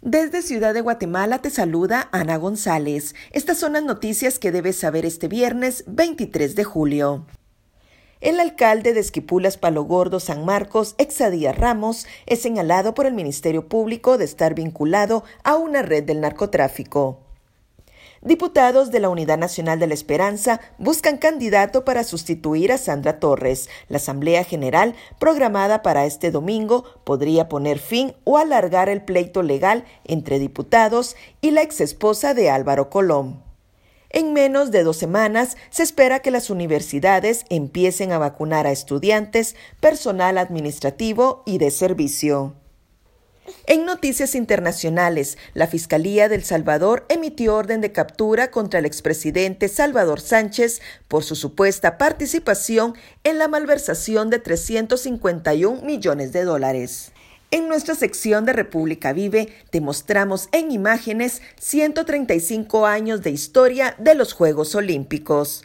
[0.00, 3.16] Desde Ciudad de Guatemala te saluda Ana González.
[3.32, 7.26] Estas son las noticias que debes saber este viernes 23 de julio.
[8.20, 13.68] El alcalde de Esquipulas Palo Gordo San Marcos, Exadía Ramos, es señalado por el Ministerio
[13.68, 17.27] Público de estar vinculado a una red del narcotráfico.
[18.22, 23.68] Diputados de la Unidad Nacional de la Esperanza buscan candidato para sustituir a Sandra Torres.
[23.88, 29.84] La Asamblea General, programada para este domingo, podría poner fin o alargar el pleito legal
[30.04, 33.42] entre diputados y la exesposa de Álvaro Colón.
[34.10, 39.54] En menos de dos semanas se espera que las universidades empiecen a vacunar a estudiantes,
[39.80, 42.54] personal administrativo y de servicio.
[43.66, 50.20] En noticias internacionales, la Fiscalía del Salvador emitió orden de captura contra el expresidente Salvador
[50.20, 57.12] Sánchez por su supuesta participación en la malversación de 351 millones de dólares.
[57.50, 64.14] En nuestra sección de República Vive te mostramos en imágenes 135 años de historia de
[64.14, 65.64] los Juegos Olímpicos.